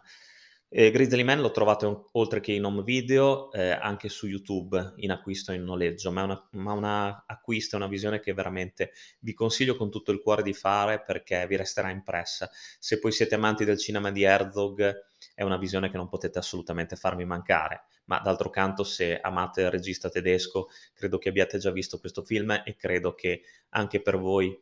Eh, 0.76 0.90
Grizzly 0.90 1.22
Man 1.22 1.40
l'ho 1.40 1.52
trovato 1.52 2.10
oltre 2.14 2.40
che 2.40 2.52
in 2.52 2.66
home 2.66 2.82
video 2.82 3.52
eh, 3.52 3.70
anche 3.70 4.10
su 4.10 4.26
YouTube 4.26 4.94
in 4.96 5.12
acquisto 5.12 5.52
e 5.52 5.56
in 5.56 5.64
noleggio, 5.64 6.12
ma 6.12 6.22
è 6.22 6.24
una, 6.24 6.48
ma 6.54 6.74
una 6.74 7.26
acquisto, 7.28 7.76
è 7.76 7.80
una 7.80 7.88
visione 7.88 8.20
che 8.20 8.34
veramente 8.34 8.92
vi 9.20 9.34
consiglio 9.36 9.76
con 9.76 9.92
tutto 9.92 10.12
il 10.12 10.20
cuore 10.20 10.42
di 10.42 10.54
fare 10.54 11.04
perché 11.04 11.46
vi 11.46 11.58
resterà 11.58 11.92
impressa. 11.92 12.50
Se 12.80 12.98
poi 12.98 13.12
siete 13.12 13.36
amanti 13.36 13.66
del 13.66 13.78
cinema 13.78 14.12
di 14.12 14.24
Herzog, 14.24 15.06
è 15.36 15.44
una 15.44 15.58
visione 15.58 15.92
che 15.92 15.98
non 15.98 16.10
potete 16.10 16.40
assolutamente 16.40 16.96
farmi 16.96 17.24
mancare. 17.24 17.84
Ma 18.06 18.20
d'altro 18.20 18.50
canto, 18.50 18.84
se 18.84 19.20
amate 19.20 19.62
il 19.62 19.72
regista 19.72 20.10
tedesco, 20.10 20.70
credo 20.94 21.18
che 21.18 21.30
abbiate 21.30 21.58
già 21.58 21.72
visto 21.72 22.00
questo 22.00 22.24
film 22.24 22.52
e 22.66 22.76
credo 22.76 23.14
che 23.14 23.44
anche 23.70 24.02
per 24.02 24.18
voi 24.18 24.60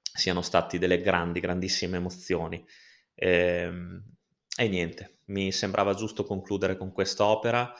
siano 0.00 0.42
stati 0.42 0.78
delle 0.78 1.00
grandi, 1.00 1.40
grandissime 1.40 1.96
emozioni. 1.96 2.64
Ehm, 3.14 4.02
e 4.56 4.68
niente, 4.68 5.18
mi 5.26 5.52
sembrava 5.52 5.94
giusto 5.94 6.24
concludere 6.24 6.76
con 6.76 6.92
quest'opera 6.92 7.72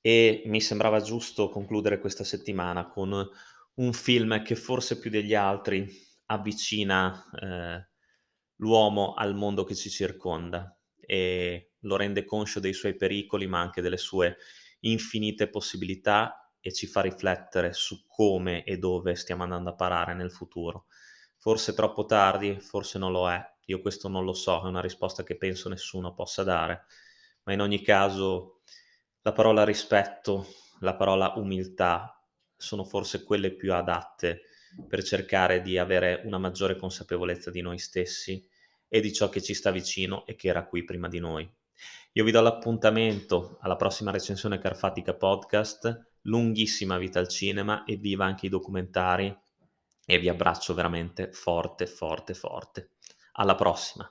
e 0.00 0.42
mi 0.46 0.60
sembrava 0.60 1.00
giusto 1.00 1.48
concludere 1.48 1.98
questa 1.98 2.24
settimana 2.24 2.88
con 2.88 3.28
un 3.74 3.92
film 3.92 4.42
che 4.42 4.54
forse 4.54 4.98
più 4.98 5.10
degli 5.10 5.34
altri 5.34 5.86
avvicina 6.26 7.24
eh, 7.40 7.88
l'uomo 8.56 9.14
al 9.14 9.34
mondo 9.34 9.64
che 9.64 9.74
ci 9.74 9.90
circonda 9.90 10.76
e 10.98 11.72
lo 11.88 11.96
rende 11.96 12.24
conscio 12.24 12.60
dei 12.60 12.72
suoi 12.72 12.94
pericoli 12.94 13.48
ma 13.48 13.60
anche 13.60 13.80
delle 13.80 13.96
sue 13.96 14.36
infinite 14.80 15.48
possibilità 15.48 16.52
e 16.60 16.72
ci 16.72 16.86
fa 16.86 17.00
riflettere 17.00 17.72
su 17.72 18.04
come 18.06 18.64
e 18.64 18.78
dove 18.78 19.14
stiamo 19.14 19.42
andando 19.42 19.70
a 19.70 19.74
parare 19.74 20.14
nel 20.14 20.30
futuro. 20.30 20.86
Forse 21.36 21.72
troppo 21.74 22.04
tardi, 22.04 22.60
forse 22.60 22.98
non 22.98 23.12
lo 23.12 23.30
è, 23.30 23.40
io 23.66 23.80
questo 23.80 24.08
non 24.08 24.24
lo 24.24 24.32
so, 24.32 24.62
è 24.62 24.66
una 24.66 24.80
risposta 24.80 25.22
che 25.22 25.36
penso 25.36 25.68
nessuno 25.68 26.14
possa 26.14 26.42
dare, 26.42 26.84
ma 27.44 27.52
in 27.52 27.60
ogni 27.60 27.82
caso 27.82 28.62
la 29.22 29.32
parola 29.32 29.64
rispetto, 29.64 30.46
la 30.80 30.94
parola 30.94 31.32
umiltà 31.36 32.22
sono 32.56 32.84
forse 32.84 33.24
quelle 33.24 33.54
più 33.54 33.72
adatte 33.72 34.42
per 34.86 35.02
cercare 35.02 35.62
di 35.62 35.78
avere 35.78 36.22
una 36.24 36.38
maggiore 36.38 36.76
consapevolezza 36.76 37.50
di 37.50 37.60
noi 37.60 37.78
stessi 37.78 38.46
e 38.88 39.00
di 39.00 39.12
ciò 39.12 39.28
che 39.28 39.42
ci 39.42 39.54
sta 39.54 39.70
vicino 39.70 40.26
e 40.26 40.34
che 40.34 40.48
era 40.48 40.66
qui 40.66 40.84
prima 40.84 41.08
di 41.08 41.18
noi. 41.20 41.57
Io 42.12 42.24
vi 42.24 42.30
do 42.30 42.40
l'appuntamento 42.40 43.58
alla 43.60 43.76
prossima 43.76 44.10
recensione 44.10 44.58
Carfatica 44.58 45.14
Podcast, 45.14 46.16
lunghissima 46.22 46.98
vita 46.98 47.18
al 47.18 47.28
cinema 47.28 47.84
e 47.84 47.96
viva 47.96 48.24
anche 48.24 48.46
i 48.46 48.50
documentari 48.50 49.36
e 50.04 50.18
vi 50.18 50.28
abbraccio 50.28 50.74
veramente 50.74 51.32
forte, 51.32 51.86
forte, 51.86 52.34
forte. 52.34 52.92
Alla 53.32 53.54
prossima! 53.54 54.10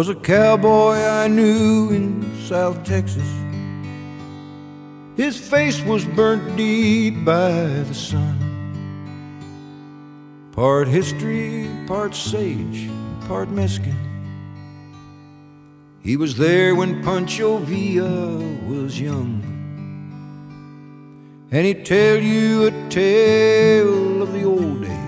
Was 0.00 0.08
a 0.08 0.14
cowboy 0.14 0.94
I 0.94 1.28
knew 1.28 1.90
in 1.90 2.24
South 2.46 2.84
Texas. 2.84 3.30
His 5.14 5.38
face 5.38 5.82
was 5.82 6.06
burnt 6.06 6.56
deep 6.56 7.22
by 7.22 7.50
the 7.50 7.92
sun. 7.92 8.38
Part 10.52 10.88
history, 10.88 11.68
part 11.86 12.14
sage, 12.14 12.88
part 13.28 13.50
mesquite. 13.50 13.92
He 16.00 16.16
was 16.16 16.34
there 16.38 16.74
when 16.74 17.02
Pancho 17.02 17.58
Villa 17.58 18.38
was 18.70 18.98
young. 18.98 19.42
And 21.50 21.66
he'd 21.66 21.84
tell 21.84 22.16
you 22.16 22.68
a 22.68 22.88
tale 22.88 24.22
of 24.22 24.32
the 24.32 24.44
old 24.44 24.80
days 24.80 25.00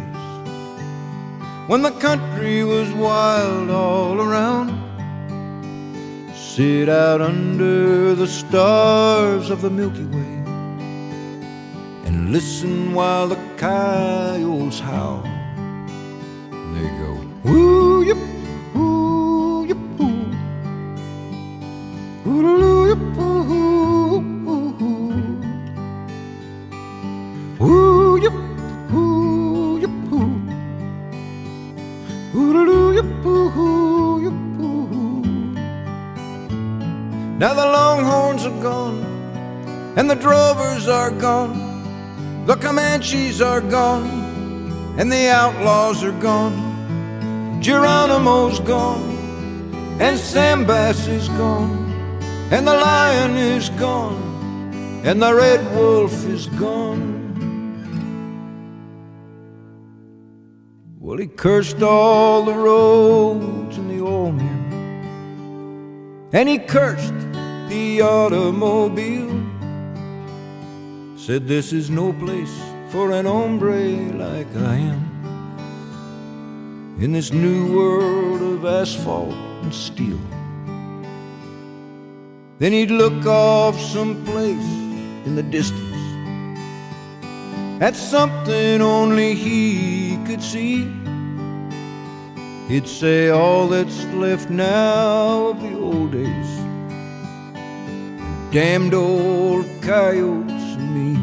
when 1.66 1.81
the 1.81 1.92
country 1.92 2.62
was 2.62 2.92
wild 2.92 3.70
all 3.70 4.20
around 4.20 4.82
sit 6.57 6.87
out 6.87 7.23
under 7.23 8.15
the 8.15 8.27
stars 8.27 9.49
of 9.49 9.62
the 9.62 9.71
Milky 9.71 10.05
Way 10.05 10.35
and 12.05 12.31
listen 12.31 12.93
while 12.93 13.27
the 13.27 13.41
coyotes 13.57 14.79
howl. 14.79 15.23
They 16.75 16.88
go, 17.01 17.19
woo 17.43 18.03
yip, 18.03 18.19
Now 37.42 37.55
the 37.55 37.66
longhorns 37.66 38.46
are 38.46 38.62
gone, 38.62 39.02
and 39.96 40.09
the 40.09 40.14
drovers 40.14 40.87
are 40.87 41.11
gone, 41.11 42.46
the 42.46 42.55
Comanches 42.55 43.42
are 43.42 43.61
gone, 43.61 44.07
and 44.96 45.11
the 45.11 45.28
outlaws 45.28 46.05
are 46.05 46.16
gone. 46.20 47.61
Geronimo's 47.61 48.61
gone, 48.61 49.02
and 50.00 50.16
Sam 50.16 50.64
Bass 50.64 51.09
is 51.09 51.28
gone, 51.31 51.90
and 52.52 52.64
the 52.64 52.76
lion 52.76 53.37
is 53.37 53.70
gone, 53.70 54.22
and 55.05 55.20
the 55.20 55.35
red 55.35 55.61
wolf 55.74 56.14
is 56.28 56.46
gone. 56.46 57.11
Well, 61.00 61.18
he 61.18 61.26
cursed 61.26 61.83
all 61.83 62.44
the 62.44 62.55
roads 62.55 63.78
and 63.78 63.90
the 63.90 63.98
old 63.98 64.37
men, 64.37 66.31
and 66.33 66.48
he 66.48 66.59
cursed 66.59 67.32
the 67.72 68.02
automobile. 68.02 69.32
Said, 71.16 71.48
This 71.48 71.72
is 71.72 71.88
no 71.88 72.12
place 72.12 72.54
for 72.90 73.12
an 73.12 73.24
hombre 73.24 73.82
like 74.26 74.52
I 74.72 74.76
am. 74.92 75.02
In 77.00 77.12
this 77.12 77.32
new 77.32 77.61
world 77.78 78.42
of 78.42 78.64
asphalt 78.64 79.35
and 79.62 79.72
steel. 79.74 80.20
Then 82.58 82.72
he'd 82.72 82.90
look 82.90 83.24
off 83.26 83.80
someplace 83.80 84.70
in 85.26 85.35
the 85.35 85.42
distance 85.42 86.02
at 87.80 87.96
something 87.96 88.80
only 88.80 89.35
he 89.35 90.18
could 90.26 90.42
see. 90.42 90.76
He'd 92.68 92.87
say, 92.87 93.30
All 93.30 93.66
that's 93.66 94.04
left 94.26 94.50
now 94.50 95.48
of 95.50 95.61
the 95.61 95.74
old 95.78 96.12
days 96.12 96.62
damned 98.53 98.93
old 98.93 99.65
coyotes 99.81 100.77
and 100.77 100.95
me. 100.95 101.17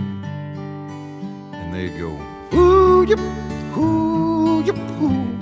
And 1.53 1.71
they 1.71 1.89
go, 1.89 2.17
ooh, 2.57 3.03
yip, 3.03 3.19
ooh, 3.77 4.63
yip, 4.65 4.75
ooh. 4.99 5.37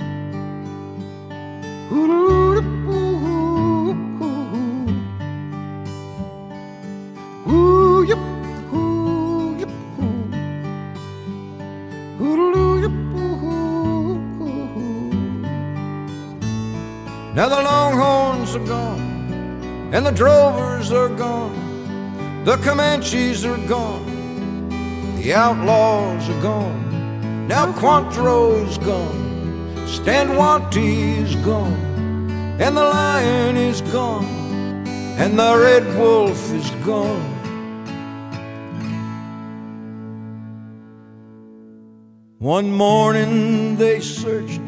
Ooh, 1.90 2.54
yip, 2.56 2.64
ooh, 2.86 3.24
ooh. 3.24 3.48
Ooh, 7.50 8.02
yip, 8.04 8.18
ooh, 8.74 9.56
yip, 9.58 9.70
ooh. 9.98 10.28
Ooh, 12.20 12.80
yip, 12.82 12.96
ooh, 13.16 13.38
ooh. 14.42 14.60
Now 17.34 17.48
the 17.48 17.62
longhorns 17.62 18.54
are 18.56 18.66
gone, 18.66 19.00
and 19.94 20.04
the 20.04 20.10
drovers 20.12 20.92
are 20.92 21.08
gone, 21.08 21.56
the 22.44 22.56
Comanches 22.58 23.44
are 23.44 23.58
gone, 23.66 24.68
the 25.16 25.34
outlaws 25.34 26.28
are 26.28 26.42
gone. 26.42 27.46
Now 27.48 27.72
Quantrill's 27.72 28.78
gone, 28.78 29.86
Stan 29.86 30.36
Wanty's 30.36 31.34
gone, 31.36 32.58
and 32.60 32.76
the 32.76 32.84
lion 32.84 33.56
is 33.56 33.80
gone, 33.80 34.26
and 35.18 35.38
the 35.38 35.56
red 35.56 35.86
wolf 35.98 36.52
is 36.52 36.70
gone. 36.84 37.34
One 42.38 42.70
morning 42.70 43.76
they 43.76 44.00
searched 44.00 44.60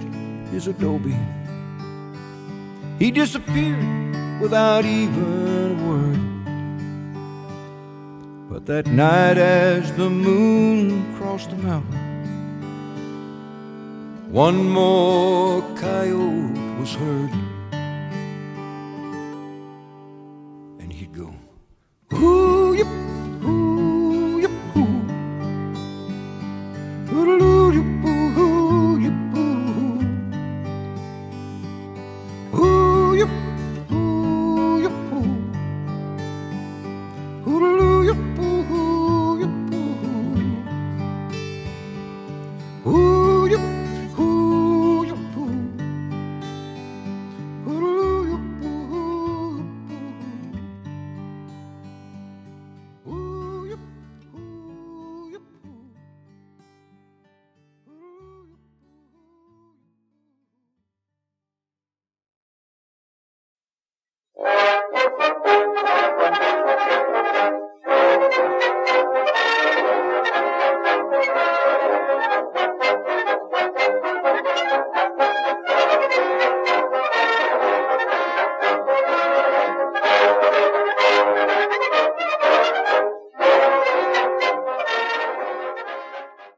his 0.51 0.67
adobe. 0.67 1.17
He 2.99 3.11
disappeared 3.11 4.41
without 4.41 4.85
even 4.85 5.81
a 5.81 5.89
word. 5.89 6.20
But 8.51 8.67
that 8.67 8.89
night, 8.89 9.39
as 9.39 9.93
the 9.93 10.11
moon 10.11 11.15
crossed 11.15 11.51
the 11.51 11.57
mountain, 11.57 11.95
one 14.29 14.69
more 14.69 15.63
coyote 15.77 16.81
was 16.81 16.93
heard. 16.97 17.31